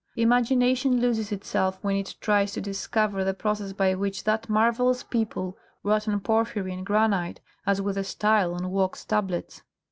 [0.15, 5.55] Imagination loses itself when it tries to discover the process by which that marvellous people
[5.83, 9.61] wrought on porphyry and granite as with a style on wax tablets.